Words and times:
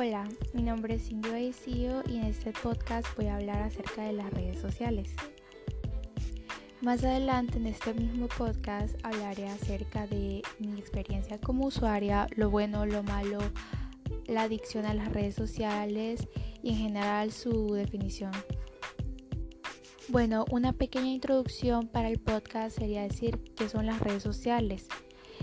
Hola, 0.00 0.28
mi 0.52 0.62
nombre 0.62 0.94
es 0.94 1.08
Cindy 1.08 1.52
y 1.66 1.86
en 2.18 2.22
este 2.22 2.52
podcast 2.52 3.04
voy 3.16 3.26
a 3.26 3.34
hablar 3.34 3.62
acerca 3.62 4.04
de 4.04 4.12
las 4.12 4.32
redes 4.32 4.60
sociales. 4.60 5.12
Más 6.80 7.02
adelante 7.02 7.58
en 7.58 7.66
este 7.66 7.94
mismo 7.94 8.28
podcast 8.28 8.94
hablaré 9.02 9.48
acerca 9.48 10.06
de 10.06 10.42
mi 10.60 10.78
experiencia 10.78 11.40
como 11.40 11.66
usuaria, 11.66 12.28
lo 12.36 12.48
bueno, 12.48 12.86
lo 12.86 13.02
malo, 13.02 13.40
la 14.28 14.42
adicción 14.42 14.86
a 14.86 14.94
las 14.94 15.12
redes 15.12 15.34
sociales 15.34 16.28
y 16.62 16.68
en 16.68 16.76
general 16.76 17.32
su 17.32 17.74
definición. 17.74 18.30
Bueno, 20.06 20.44
una 20.52 20.74
pequeña 20.74 21.08
introducción 21.08 21.88
para 21.88 22.08
el 22.08 22.20
podcast 22.20 22.78
sería 22.78 23.02
decir 23.02 23.36
qué 23.56 23.68
son 23.68 23.86
las 23.86 23.98
redes 23.98 24.22
sociales. 24.22 24.86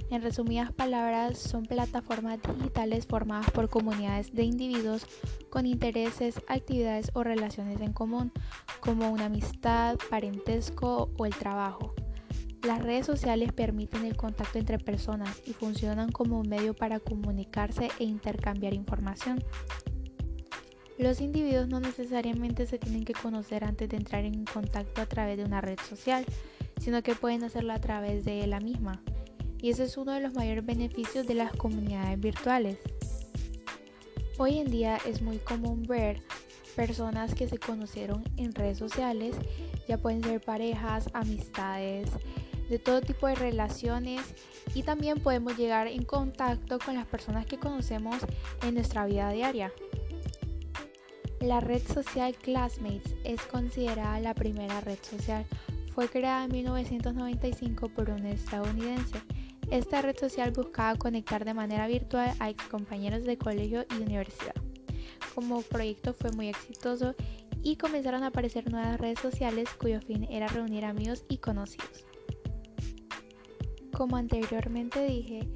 En 0.09 0.22
resumidas 0.22 0.72
palabras, 0.72 1.38
son 1.38 1.66
plataformas 1.66 2.40
digitales 2.58 3.05
formadas 3.05 3.49
por 3.52 3.70
comunidades 3.70 4.34
de 4.34 4.44
individuos 4.44 5.05
con 5.49 5.66
intereses, 5.66 6.41
actividades 6.48 7.12
o 7.13 7.23
relaciones 7.23 7.81
en 7.81 7.94
común, 7.94 8.31
como 8.80 9.12
una 9.12 9.26
amistad, 9.26 9.98
parentesco 10.09 11.09
o 11.18 11.26
el 11.26 11.35
trabajo. 11.35 11.94
Las 12.63 12.81
redes 12.81 13.05
sociales 13.05 13.54
permiten 13.54 14.05
el 14.05 14.18
contacto 14.18 14.58
entre 14.58 14.80
personas 14.80 15.41
y 15.45 15.54
funcionan 15.54 16.12
como 16.12 16.40
un 16.40 16.49
medio 16.49 16.73
para 16.73 16.99
comunicarse 16.99 17.90
e 17.99 18.05
intercambiar 18.05 18.73
información. 18.73 19.43
Los 20.98 21.20
individuos 21.21 21.68
no 21.68 21.80
necesariamente 21.80 22.66
se 22.66 22.80
tienen 22.80 23.05
que 23.05 23.13
conocer 23.13 23.66
antes 23.66 23.90
de 23.90 23.98
entrar 23.98 24.23
en 24.23 24.46
contacto 24.46 25.02
a 25.02 25.05
través 25.05 25.38
de 25.38 25.43
una 25.43 25.62
red 25.62 25.77
social, 25.88 26.26
sino 26.80 27.04
que 27.04 27.16
pueden 27.16 27.43
hacerlo 27.43 27.73
a 27.73 27.80
través 27.80 28.26
de 28.26 28.48
la 28.48 28.59
misma 28.59 29.02
y 29.65 29.71
ese 29.71 29.85
es 29.85 29.97
uno 29.97 30.11
de 30.11 30.19
los 30.19 30.35
mayores 30.35 30.63
beneficios 30.63 31.26
de 31.26 31.34
las 31.34 31.51
comunidades 31.53 32.20
virtuales. 32.20 32.77
Hoy 34.37 34.59
en 34.59 34.70
día 34.70 34.99
es 35.07 35.23
muy 35.23 35.40
común 35.40 35.81
ver 35.87 36.21
personas 36.76 37.34
que 37.34 37.48
se 37.48 37.57
conocieron 37.57 38.23
en 38.37 38.53
redes 38.53 38.77
sociales, 38.77 39.35
ya 39.87 39.98
pueden 39.98 40.23
ser 40.23 40.40
parejas, 40.40 41.09
amistades, 41.13 42.12
de 42.70 42.77
todo 42.77 43.01
tipo 43.01 43.25
de 43.25 43.34
relaciones 43.34 44.21
y 44.75 44.84
también 44.84 45.20
podemos 45.20 45.57
llegar 45.57 45.87
en 45.87 46.03
contacto 46.03 46.77
con 46.77 46.93
las 46.93 47.07
personas 47.07 47.47
que 47.47 47.57
conocemos 47.57 48.18
en 48.62 48.75
nuestra 48.75 49.07
vida 49.07 49.31
diaria. 49.31 49.73
La 51.40 51.59
red 51.59 51.81
social 51.81 52.35
Classmates 52.35 53.15
es 53.23 53.41
considerada 53.41 54.20
la 54.20 54.35
primera 54.35 54.79
red 54.81 54.99
social. 55.01 55.43
Fue 55.95 56.07
creada 56.07 56.45
en 56.45 56.51
1995 56.51 57.90
por 57.90 58.12
un 58.12 58.27
estadounidense 58.27 59.18
esta 59.71 60.02
red 60.02 60.18
social 60.18 60.52
buscaba 60.52 60.96
conectar 60.96 61.46
de 61.46 61.54
manera 61.54 61.88
virtual 61.88 62.34
a 62.40 62.49
ex 62.49 62.63
compañeros 62.66 63.24
de 63.24 63.38
colegio 63.38 63.85
y 63.91 64.02
universidad. 64.02 64.56
Como 65.34 65.62
proyecto 65.62 66.13
fue 66.13 66.31
muy 66.31 66.50
exitoso 66.50 67.16
y 67.62 67.78
comenzaron 67.78 68.24
a 68.24 68.28
aparecer 68.28 68.72
nuevas 68.72 69.00
redes 69.00 69.19
sociales 69.19 69.69
cuyo 69.80 70.00
fin 70.02 70.24
era 70.25 70.47
reunir 70.47 70.86
amigos 70.86 71.25
y 71.30 71.40
conocidos. 71.40 72.06
Como 73.91 74.18
anteriormente 74.18 75.03
dije, 75.06 75.47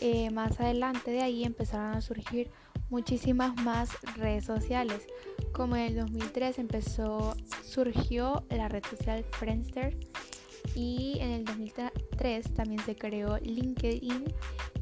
eh, 0.00 0.30
más 0.30 0.58
adelante 0.60 1.10
de 1.10 1.22
ahí 1.22 1.44
empezaron 1.44 1.92
a 1.92 2.00
surgir 2.00 2.50
muchísimas 2.90 3.56
más 3.62 3.90
redes 4.16 4.44
sociales. 4.44 5.06
Como 5.52 5.76
en 5.76 5.82
el 5.82 5.96
2003 5.96 6.58
empezó, 6.58 7.36
surgió 7.62 8.44
la 8.50 8.68
red 8.68 8.84
social 8.84 9.24
Friendster 9.32 9.96
y 10.74 11.18
en 11.20 11.30
el 11.30 11.44
2003 11.44 12.54
también 12.54 12.80
se 12.84 12.96
creó 12.96 13.38
LinkedIn, 13.38 14.24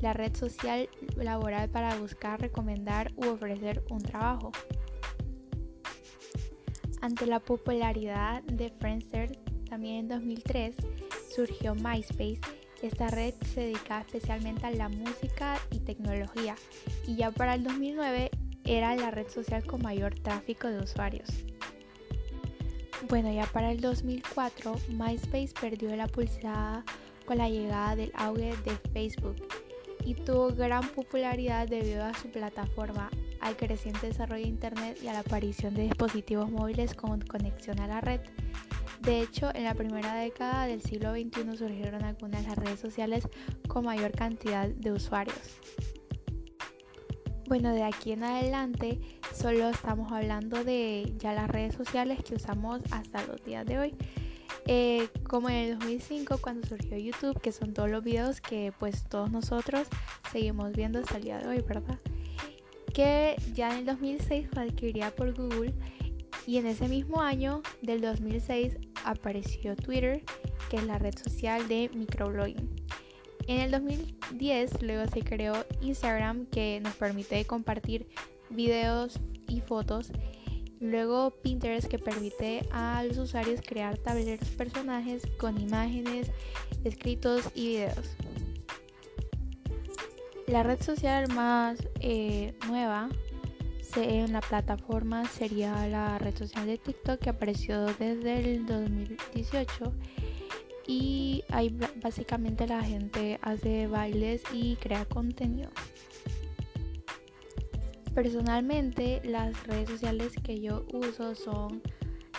la 0.00 0.12
red 0.12 0.34
social 0.34 0.88
laboral 1.16 1.69
para 1.69 1.94
buscar, 1.97 2.41
recomendar 2.41 3.12
u 3.16 3.27
ofrecer 3.27 3.83
un 3.91 4.03
trabajo. 4.03 4.53
Ante 7.00 7.26
la 7.26 7.41
popularidad 7.41 8.43
de 8.44 8.70
Friendster, 8.70 9.38
también 9.69 9.97
en 9.97 10.09
2003 10.09 10.76
surgió 11.34 11.75
MySpace. 11.75 12.41
Esta 12.82 13.09
red 13.09 13.34
se 13.54 13.60
dedicaba 13.60 14.03
especialmente 14.03 14.66
a 14.66 14.70
la 14.70 14.88
música 14.88 15.59
y 15.70 15.81
tecnología 15.81 16.56
y 17.06 17.16
ya 17.16 17.31
para 17.31 17.54
el 17.54 17.64
2009 17.64 18.31
era 18.64 18.94
la 18.97 19.10
red 19.10 19.28
social 19.28 19.64
con 19.64 19.82
mayor 19.82 20.14
tráfico 20.20 20.69
de 20.69 20.78
usuarios. 20.78 21.28
Bueno, 23.12 23.31
ya 23.31 23.45
para 23.45 23.71
el 23.71 23.83
2004, 23.83 24.75
MySpace 24.89 25.53
perdió 25.61 25.95
la 25.95 26.06
pulsada 26.06 26.83
con 27.27 27.37
la 27.37 27.50
llegada 27.50 27.95
del 27.95 28.11
auge 28.15 28.56
de 28.65 28.75
Facebook 28.95 29.37
y 30.03 30.15
tuvo 30.15 30.49
gran 30.55 30.89
popularidad 30.89 31.69
debido 31.69 32.06
a 32.06 32.15
su 32.15 32.31
plataforma, 32.31 33.11
al 33.43 33.55
creciente 33.59 34.06
desarrollo 34.06 34.45
de 34.45 34.49
Internet 34.49 34.99
y 35.03 35.09
a 35.09 35.12
la 35.12 35.19
aparición 35.19 35.75
de 35.75 35.83
dispositivos 35.83 36.50
móviles 36.50 36.95
con 36.95 37.21
conexión 37.21 37.81
a 37.81 37.87
la 37.87 38.00
red. 38.00 38.23
De 39.03 39.21
hecho, 39.21 39.55
en 39.55 39.65
la 39.65 39.75
primera 39.75 40.15
década 40.15 40.65
del 40.65 40.81
siglo 40.81 41.12
XXI 41.12 41.59
surgieron 41.59 42.05
algunas 42.05 42.41
de 42.41 42.49
las 42.49 42.56
redes 42.56 42.81
sociales 42.81 43.29
con 43.69 43.84
mayor 43.84 44.12
cantidad 44.12 44.69
de 44.69 44.91
usuarios. 44.91 45.59
Bueno, 47.47 47.75
de 47.75 47.83
aquí 47.83 48.12
en 48.12 48.25
adelante 48.25 48.99
solo 49.34 49.69
estamos 49.69 50.12
hablando 50.12 50.62
de 50.65 51.12
ya 51.19 51.32
las 51.32 51.48
redes 51.48 51.75
sociales 51.75 52.20
que 52.22 52.34
usamos 52.34 52.81
hasta 52.91 53.25
los 53.26 53.43
días 53.44 53.66
de 53.66 53.78
hoy. 53.78 53.94
Eh, 54.66 55.09
como 55.28 55.48
en 55.48 55.56
el 55.56 55.78
2005 55.78 56.38
cuando 56.38 56.66
surgió 56.69 56.97
YouTube, 56.97 57.41
que 57.41 57.53
son 57.53 57.72
todos 57.72 57.91
los 57.91 58.04
videos 58.04 58.41
que 58.41 58.72
pues 58.78 59.04
todos 59.09 59.31
nosotros 59.31 59.88
seguimos 60.31 60.72
viendo 60.72 61.00
hasta 61.00 61.16
el 61.16 61.25
día 61.25 61.38
de 61.38 61.48
hoy, 61.48 61.60
¿verdad? 61.66 61.98
Que 62.94 63.37
ya 63.54 63.72
en 63.72 63.78
el 63.78 63.87
2006 63.87 64.48
fue 64.53 64.62
adquirida 64.65 65.10
por 65.10 65.34
Google 65.34 65.72
y 66.47 66.59
en 66.59 66.66
ese 66.66 66.88
mismo 66.88 67.22
año 67.22 67.62
del 67.81 68.00
2006 68.00 68.76
apareció 69.04 69.75
Twitter, 69.76 70.22
que 70.70 70.76
es 70.76 70.84
la 70.84 70.99
red 70.99 71.14
social 71.16 71.66
de 71.69 71.91
microblogging. 71.94 72.70
En 73.49 73.60
el 73.60 73.70
2010 73.72 74.82
luego 74.82 75.10
se 75.10 75.22
creó 75.22 75.54
Instagram 75.81 76.47
que 76.47 76.81
nos 76.81 76.94
permite 76.94 77.44
compartir 77.44 78.06
videos 78.52 79.18
y 79.48 79.60
fotos. 79.60 80.10
Luego 80.80 81.30
Pinterest 81.42 81.88
que 81.88 81.98
permite 81.98 82.66
a 82.72 83.04
los 83.04 83.18
usuarios 83.18 83.60
crear 83.60 83.98
tableros 83.98 84.48
personajes 84.50 85.22
con 85.38 85.60
imágenes, 85.60 86.30
escritos 86.84 87.50
y 87.54 87.68
videos. 87.68 88.16
La 90.48 90.62
red 90.62 90.82
social 90.82 91.32
más 91.32 91.78
eh, 92.00 92.54
nueva 92.66 93.08
en 93.96 94.32
la 94.32 94.40
plataforma 94.40 95.26
sería 95.26 95.86
la 95.86 96.19
red 96.19 96.36
social 96.36 96.66
de 96.66 96.78
TikTok 96.78 97.20
que 97.20 97.30
apareció 97.30 97.86
desde 97.98 98.38
el 98.38 98.66
2018 98.66 99.92
y 100.86 101.44
ahí 101.50 101.76
básicamente 102.02 102.66
la 102.66 102.82
gente 102.82 103.38
hace 103.42 103.86
bailes 103.86 104.42
y 104.52 104.76
crea 104.76 105.04
contenido. 105.04 105.70
Personalmente 108.15 109.23
las 109.25 109.67
redes 109.67 109.89
sociales 109.89 110.34
que 110.43 110.61
yo 110.61 110.87
uso 110.93 111.34
son 111.34 111.83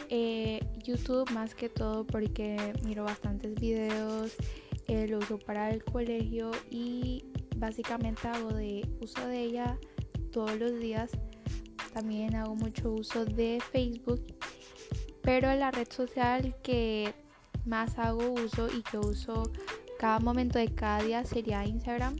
eh, 0.09 0.59
YouTube 0.83 1.29
más 1.31 1.55
que 1.55 1.69
todo 1.69 2.05
porque 2.05 2.73
miro 2.85 3.03
bastantes 3.05 3.55
videos, 3.55 4.35
eh, 4.87 5.07
lo 5.07 5.17
uso 5.17 5.39
para 5.39 5.71
el 5.71 5.83
colegio 5.83 6.51
y 6.69 7.25
básicamente 7.57 8.27
hago 8.27 8.49
de 8.49 8.87
uso 9.01 9.25
de 9.27 9.41
ella 9.41 9.77
todos 10.31 10.59
los 10.59 10.79
días. 10.79 11.11
También 11.93 12.35
hago 12.35 12.55
mucho 12.55 12.91
uso 12.91 13.25
de 13.25 13.59
Facebook, 13.71 14.23
pero 15.21 15.53
la 15.55 15.71
red 15.71 15.87
social 15.89 16.55
que 16.61 17.13
más 17.65 17.97
hago 17.97 18.31
uso 18.31 18.67
y 18.67 18.83
que 18.83 18.97
uso 18.97 19.51
cada 19.97 20.19
momento 20.19 20.59
de 20.59 20.67
cada 20.73 21.01
día 21.01 21.23
sería 21.23 21.65
Instagram 21.65 22.15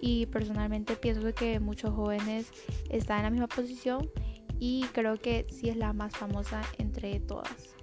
y 0.00 0.26
personalmente 0.26 0.96
pienso 0.96 1.34
que 1.34 1.60
muchos 1.60 1.94
jóvenes 1.94 2.50
están 2.88 3.18
en 3.18 3.24
la 3.24 3.30
misma 3.30 3.48
posición 3.48 4.10
y 4.58 4.84
creo 4.92 5.16
que 5.16 5.46
sí 5.50 5.68
es 5.68 5.76
la 5.76 5.92
más 5.92 6.16
famosa 6.16 6.62
entre 6.78 7.20
todas. 7.20 7.74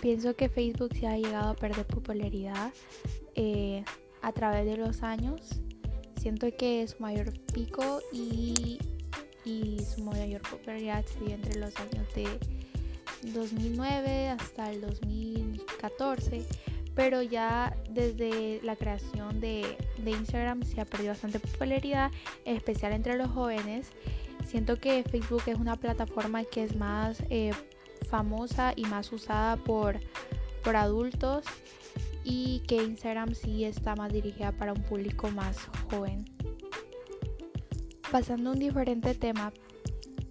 Pienso 0.00 0.34
que 0.34 0.48
Facebook 0.48 0.90
se 0.96 1.06
ha 1.06 1.16
llegado 1.16 1.50
a 1.50 1.54
perder 1.54 1.86
popularidad 1.86 2.72
eh, 3.36 3.84
a 4.20 4.32
través 4.32 4.66
de 4.66 4.76
los 4.76 5.02
años. 5.02 5.60
Siento 6.16 6.48
que 6.56 6.86
su 6.88 7.00
mayor 7.00 7.32
pico 7.52 8.00
y, 8.12 8.78
y 9.44 9.78
su 9.84 10.02
mayor 10.02 10.42
popularidad 10.42 11.04
se 11.06 11.20
dio 11.20 11.34
entre 11.34 11.60
los 11.60 11.76
años 11.76 12.06
de 12.14 12.26
2009 13.32 14.28
hasta 14.30 14.72
el 14.72 14.80
2014, 14.80 16.44
pero 16.94 17.22
ya 17.22 17.76
desde 17.90 18.60
la 18.62 18.76
creación 18.76 19.40
de, 19.40 19.76
Instagram 20.04 20.62
se 20.62 20.80
ha 20.80 20.84
perdido 20.84 21.12
bastante 21.12 21.38
popularidad, 21.38 22.10
en 22.44 22.56
especial 22.56 22.92
entre 22.92 23.16
los 23.16 23.30
jóvenes. 23.30 23.90
Siento 24.46 24.76
que 24.76 25.02
Facebook 25.04 25.42
es 25.46 25.56
una 25.56 25.76
plataforma 25.76 26.44
que 26.44 26.64
es 26.64 26.76
más 26.76 27.22
eh, 27.30 27.52
famosa 28.10 28.72
y 28.76 28.84
más 28.84 29.12
usada 29.12 29.56
por, 29.56 30.00
por 30.62 30.76
adultos 30.76 31.44
y 32.24 32.60
que 32.66 32.76
Instagram 32.76 33.34
sí 33.34 33.64
está 33.64 33.94
más 33.96 34.12
dirigida 34.12 34.52
para 34.52 34.72
un 34.72 34.82
público 34.82 35.30
más 35.30 35.56
joven. 35.90 36.24
Pasando 38.10 38.50
a 38.50 38.52
un 38.52 38.58
diferente 38.58 39.14
tema, 39.14 39.52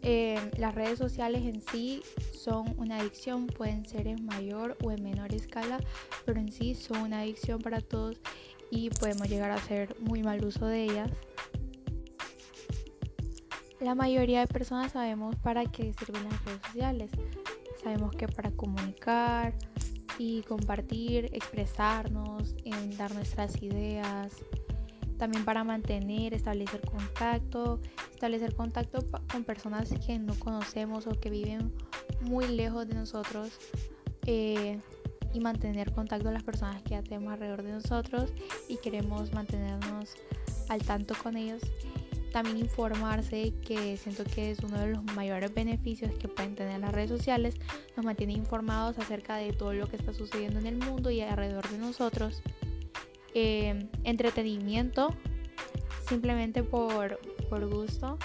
eh, 0.03 0.39
las 0.57 0.75
redes 0.75 0.99
sociales 0.99 1.43
en 1.43 1.61
sí 1.61 2.03
son 2.43 2.73
una 2.77 2.97
adicción, 2.97 3.47
pueden 3.47 3.85
ser 3.85 4.07
en 4.07 4.25
mayor 4.25 4.77
o 4.83 4.91
en 4.91 5.03
menor 5.03 5.33
escala, 5.33 5.79
pero 6.25 6.39
en 6.39 6.51
sí 6.51 6.73
son 6.73 6.97
una 6.97 7.19
adicción 7.19 7.61
para 7.61 7.81
todos 7.81 8.19
y 8.71 8.89
podemos 8.89 9.29
llegar 9.29 9.51
a 9.51 9.55
hacer 9.55 9.95
muy 9.99 10.23
mal 10.23 10.43
uso 10.43 10.65
de 10.65 10.83
ellas. 10.83 11.11
La 13.79 13.95
mayoría 13.95 14.39
de 14.41 14.47
personas 14.47 14.91
sabemos 14.91 15.35
para 15.38 15.65
qué 15.65 15.93
sirven 15.93 16.23
las 16.23 16.45
redes 16.45 16.61
sociales. 16.65 17.09
Sabemos 17.83 18.15
que 18.15 18.27
para 18.27 18.51
comunicar 18.51 19.55
y 20.17 20.41
compartir, 20.44 21.25
expresarnos, 21.33 22.55
dar 22.97 23.13
nuestras 23.13 23.61
ideas, 23.61 24.33
también 25.17 25.45
para 25.45 25.63
mantener, 25.63 26.33
establecer 26.33 26.81
contacto, 26.81 27.79
establecer 28.11 28.55
contacto 28.55 29.05
con 29.31 29.44
personas 29.44 29.94
que 30.05 30.17
no 30.19 30.33
conocemos 30.35 31.07
o 31.07 31.11
que 31.19 31.29
viven 31.29 31.73
muy 32.21 32.47
lejos 32.47 32.88
de 32.88 32.95
nosotros 32.95 33.50
eh, 34.25 34.79
y 35.33 35.39
mantener 35.39 35.94
contacto 35.94 36.25
con 36.25 36.33
las 36.33 36.44
personas 36.44 36.81
que 36.83 36.91
ya 36.91 37.01
tenemos 37.03 37.33
alrededor 37.33 37.63
de 37.63 37.71
nosotros 37.71 38.33
y 38.68 38.77
queremos 38.77 39.33
mantenernos 39.33 40.15
al 40.69 40.81
tanto 40.83 41.15
con 41.21 41.38
ellos. 41.38 41.62
También 42.31 42.57
informarse, 42.57 43.53
que 43.65 43.97
siento 43.97 44.23
que 44.23 44.51
es 44.51 44.59
uno 44.59 44.79
de 44.79 44.88
los 44.88 45.03
mayores 45.15 45.53
beneficios 45.53 46.13
que 46.13 46.29
pueden 46.29 46.56
tener 46.56 46.79
las 46.79 46.94
redes 46.94 47.09
sociales. 47.09 47.56
Nos 47.97 48.06
mantiene 48.06 48.33
informados 48.33 48.97
acerca 49.00 49.35
de 49.35 49.51
todo 49.51 49.73
lo 49.73 49.88
que 49.88 49.97
está 49.97 50.13
sucediendo 50.13 50.59
en 50.59 50.68
el 50.68 50.77
mundo 50.77 51.12
y 51.12 51.19
alrededor 51.19 51.69
de 51.69 51.77
nosotros. 51.77 52.41
Em, 53.33 53.89
entretenimiento 54.03 55.15
simplemente 56.07 56.63
por, 56.63 57.19
por 57.50 57.65
gusto 57.69 58.18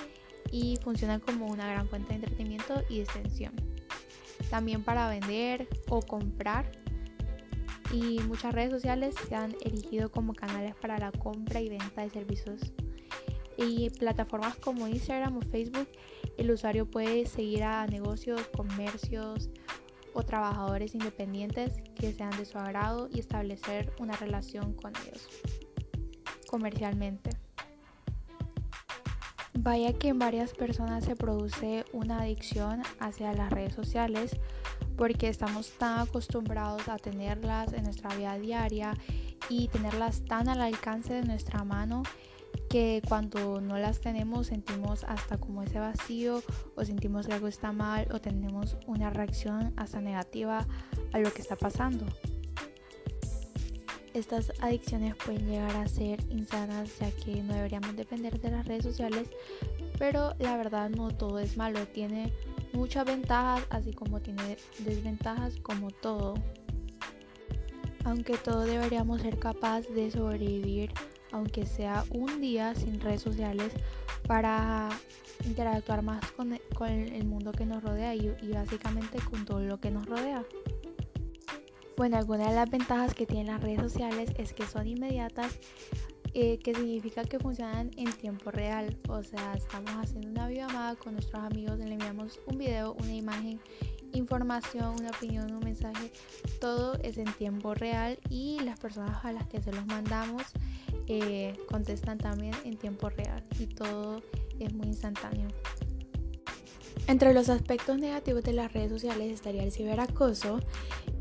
y 0.51 0.79
funciona 0.83 1.21
como 1.21 1.47
una 1.47 1.69
gran 1.69 1.89
fuente 1.89 2.09
de 2.11 2.15
entretenimiento 2.17 2.83
y 2.89 3.01
extensión. 3.01 3.53
También 4.51 4.83
para 4.83 5.09
vender 5.09 5.69
o 5.89 6.01
comprar 6.01 6.71
y 7.93 8.21
muchas 8.21 8.55
redes 8.55 8.71
sociales 8.71 9.15
se 9.29 9.35
han 9.35 9.55
erigido 9.65 10.11
como 10.11 10.35
canales 10.35 10.75
para 10.75 10.99
la 10.99 11.13
compra 11.13 11.61
y 11.61 11.69
venta 11.69 12.03
de 12.03 12.11
servicios. 12.11 12.73
Y 13.57 13.91
plataformas 13.91 14.57
como 14.57 14.87
Instagram 14.87 15.39
o 15.39 15.41
Facebook, 15.41 15.89
el 16.37 16.51
usuario 16.51 16.91
puede 16.91 17.27
seguir 17.27 17.65
a 17.65 17.87
negocios, 17.87 18.43
comercios, 18.49 19.49
o 20.17 20.23
trabajadores 20.23 20.95
independientes 20.95 21.83
que 21.95 22.13
sean 22.13 22.31
de 22.39 22.47
su 22.47 22.57
agrado 22.59 23.09
y 23.13 23.21
establecer 23.21 23.93
una 24.01 24.17
relación 24.17 24.73
con 24.73 24.93
ellos 24.97 25.29
comercialmente. 26.47 27.36
Vaya 29.67 29.93
que 29.95 30.11
en 30.11 30.21
varias 30.21 30.55
personas 30.55 31.05
se 31.05 31.17
produce 31.17 31.85
una 31.93 32.21
adicción 32.21 32.83
hacia 33.01 33.33
las 33.33 33.51
redes 33.51 33.75
sociales 33.75 34.37
porque 34.97 35.29
estamos 35.29 35.73
tan 35.73 35.99
acostumbrados 35.99 36.89
a 36.89 36.99
tenerlas 36.99 37.73
en 37.73 37.83
nuestra 37.83 38.15
vida 38.15 38.39
diaria 38.39 38.97
y 39.49 39.67
tenerlas 39.67 40.25
tan 40.25 40.49
al 40.49 40.61
alcance 40.61 41.15
de 41.15 41.25
nuestra 41.25 41.65
mano 41.65 42.05
que 42.71 43.03
cuando 43.09 43.61
no 43.61 43.77
las 43.77 44.01
tenemos 44.01 44.47
sentimos 44.47 45.03
hasta 45.03 45.37
como 45.37 45.65
ese 45.65 45.81
vacío 45.81 46.45
o 46.77 46.85
sentimos 46.85 47.27
que 47.27 47.33
algo 47.33 47.49
está 47.49 47.73
mal 47.73 48.07
o 48.13 48.21
tenemos 48.21 48.77
una 48.87 49.11
reacción 49.11 49.73
hasta 49.77 50.01
negativa 50.01 50.65
a 51.13 51.19
lo 51.19 51.33
que 51.33 51.43
está 51.43 51.57
pasando. 51.57 52.07
Estas 54.17 54.51
adicciones 54.61 55.15
pueden 55.15 55.47
llegar 55.47 55.77
a 55.77 55.87
ser 55.87 56.19
insanas 56.31 56.99
ya 56.99 57.11
que 57.11 57.43
no 57.43 57.53
deberíamos 57.53 57.95
depender 57.97 58.41
de 58.41 58.51
las 58.51 58.67
redes 58.67 58.85
sociales, 58.85 59.29
pero 59.99 60.33
la 60.39 60.57
verdad 60.57 60.89
no 60.89 61.11
todo 61.11 61.39
es 61.39 61.59
malo, 61.59 61.87
tiene 61.89 62.33
muchas 62.73 63.05
ventajas 63.05 63.63
así 63.69 63.93
como 63.93 64.21
tiene 64.21 64.57
desventajas 64.79 65.57
como 65.61 65.91
todo. 65.91 66.33
Aunque 68.07 68.39
todo 68.39 68.63
deberíamos 68.63 69.21
ser 69.21 69.39
capaz 69.39 69.83
de 69.83 70.11
sobrevivir 70.11 70.95
aunque 71.33 71.67
sea 71.67 72.03
un 72.11 72.41
día 72.41 72.75
sin 72.75 72.99
redes 72.99 73.21
sociales, 73.21 73.73
para 74.27 74.89
interactuar 75.45 76.03
más 76.03 76.21
con, 76.33 76.53
el 76.53 77.25
mundo 77.25 77.53
que 77.53 77.67
nos 77.67 77.83
rodea 77.83 78.15
y, 78.15 78.31
básicamente 78.53 79.19
con 79.31 79.45
todo 79.45 79.61
lo 79.61 79.79
que 79.79 79.91
nos 79.91 80.07
rodea. 80.07 80.45
Bueno, 81.97 82.19
algunas 82.19 82.49
de 82.51 82.55
las 82.55 82.69
ventajas 82.69 83.15
que 83.15 83.25
tienen 83.25 83.47
las 83.47 83.63
redes 83.63 83.81
sociales 83.81 84.31
es 84.37 84.53
que 84.53 84.67
son 84.67 84.87
inmediatas, 84.87 85.59
eh, 86.35 86.59
que 86.59 86.75
significa 86.75 87.25
que 87.25 87.39
funcionan 87.39 87.91
en 87.97 88.13
tiempo 88.13 88.51
real. 88.51 88.99
O 89.09 89.23
sea, 89.23 89.55
estamos 89.55 89.91
haciendo 89.93 90.29
una 90.29 90.47
videollamada 90.47 90.97
con 90.97 91.15
nuestros 91.15 91.43
amigos, 91.43 91.79
le 91.79 91.95
enviamos 91.95 92.39
un 92.47 92.59
video, 92.59 92.93
una 93.01 93.15
imagen, 93.15 93.59
información, 94.13 94.95
una 95.01 95.09
opinión, 95.09 95.51
un 95.51 95.65
mensaje. 95.65 96.13
Todo 96.61 96.99
es 97.03 97.17
en 97.17 97.33
tiempo 97.33 97.73
real 97.75 98.19
y 98.29 98.61
las 98.61 98.79
personas 98.79 99.25
a 99.25 99.33
las 99.33 99.47
que 99.47 99.63
se 99.63 99.73
los 99.73 99.87
mandamos 99.87 100.43
eh, 101.07 101.59
contestan 101.71 102.19
también 102.19 102.55
en 102.65 102.77
tiempo 102.77 103.09
real 103.09 103.43
y 103.59 103.67
todo 103.69 104.21
es 104.61 104.75
muy 104.75 104.89
instantáneo. 104.89 105.49
Entre 107.09 107.33
los 107.33 107.49
aspectos 107.49 107.99
negativos 107.99 108.43
de 108.43 108.53
las 108.53 108.73
redes 108.73 108.91
sociales 108.91 109.33
estaría 109.33 109.63
el 109.63 109.71
ciberacoso, 109.71 110.59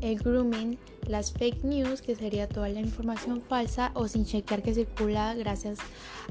el 0.00 0.18
grooming, 0.18 0.78
las 1.06 1.32
fake 1.32 1.62
news, 1.62 2.02
que 2.02 2.16
sería 2.16 2.48
toda 2.48 2.68
la 2.68 2.80
información 2.80 3.40
falsa 3.40 3.92
o 3.94 4.08
sin 4.08 4.24
chequear 4.24 4.64
que 4.64 4.74
circula 4.74 5.34
gracias 5.34 5.78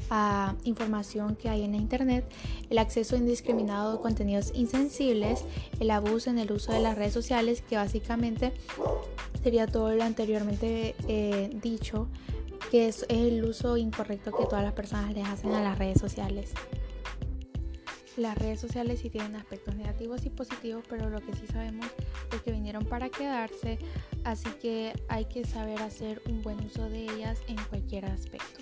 a 0.09 0.55
información 0.65 1.37
que 1.37 1.47
hay 1.47 1.63
en 1.63 1.71
la 1.71 1.77
internet, 1.77 2.25
el 2.69 2.77
acceso 2.77 3.15
indiscriminado 3.15 3.97
a 3.97 4.01
contenidos 4.01 4.51
insensibles, 4.53 5.45
el 5.79 5.89
abuso 5.89 6.29
en 6.29 6.39
el 6.39 6.51
uso 6.51 6.73
de 6.73 6.81
las 6.81 6.97
redes 6.97 7.13
sociales, 7.13 7.61
que 7.61 7.77
básicamente 7.77 8.51
sería 9.41 9.67
todo 9.67 9.93
lo 9.93 10.03
anteriormente 10.03 10.95
eh, 11.07 11.49
dicho, 11.61 12.09
que 12.71 12.89
es 12.89 13.05
el 13.07 13.45
uso 13.45 13.77
incorrecto 13.77 14.31
que 14.35 14.43
todas 14.45 14.65
las 14.65 14.73
personas 14.73 15.13
les 15.13 15.25
hacen 15.25 15.53
a 15.53 15.63
las 15.63 15.77
redes 15.77 16.01
sociales. 16.01 16.51
Las 18.17 18.37
redes 18.37 18.61
sociales 18.61 19.01
sí 19.01 19.09
tienen 19.09 19.35
aspectos 19.35 19.75
negativos 19.75 20.25
y 20.25 20.29
positivos, 20.29 20.85
pero 20.89 21.09
lo 21.09 21.19
que 21.19 21.33
sí 21.33 21.45
sabemos 21.47 21.87
es 22.33 22.41
que 22.41 22.51
vinieron 22.51 22.85
para 22.85 23.09
quedarse, 23.09 23.77
así 24.23 24.49
que 24.61 24.93
hay 25.09 25.25
que 25.25 25.45
saber 25.45 25.81
hacer 25.81 26.21
un 26.27 26.41
buen 26.41 26.63
uso 26.63 26.89
de 26.89 27.03
ellas 27.03 27.39
en 27.47 27.57
cualquier 27.65 28.05
aspecto. 28.05 28.61